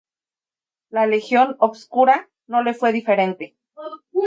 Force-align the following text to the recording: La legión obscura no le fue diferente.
La 0.89 1.05
legión 1.05 1.55
obscura 1.59 2.27
no 2.47 2.63
le 2.63 2.73
fue 2.73 2.91
diferente. 2.91 3.55